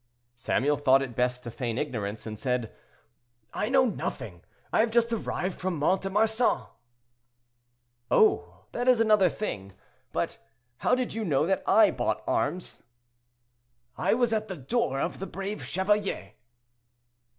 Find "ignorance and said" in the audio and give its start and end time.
1.77-2.73